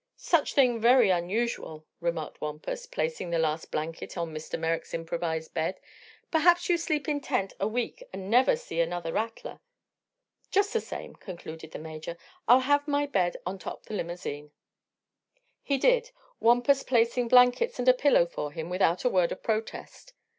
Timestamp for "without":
18.71-19.03